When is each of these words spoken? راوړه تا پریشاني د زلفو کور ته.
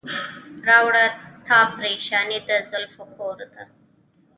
راوړه 0.67 1.05
تا 1.47 1.57
پریشاني 1.75 2.39
د 2.47 2.49
زلفو 2.69 3.03
کور 3.17 3.37
ته. 3.53 3.63